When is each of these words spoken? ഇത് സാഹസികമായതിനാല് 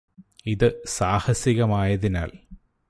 ഇത് 0.45 0.81
സാഹസികമായതിനാല് 0.85 2.35